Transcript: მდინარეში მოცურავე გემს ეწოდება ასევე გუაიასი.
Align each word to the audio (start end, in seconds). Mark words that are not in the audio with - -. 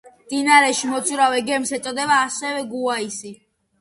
მდინარეში 0.21 0.87
მოცურავე 0.93 1.43
გემს 1.49 1.75
ეწოდება 1.79 2.17
ასევე 2.31 2.65
გუაიასი. 2.73 3.37